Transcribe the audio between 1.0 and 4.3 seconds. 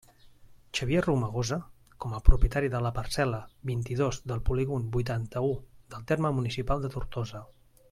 Romagosa, com a propietari de la parcel·la vint-i-dos